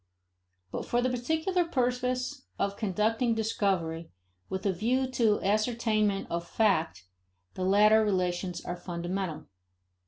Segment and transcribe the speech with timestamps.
[0.71, 4.09] But for the particular purpose of conducting discovery
[4.49, 7.05] with a view to ascertainment of fact,
[7.53, 9.45] the latter relations are fundamental.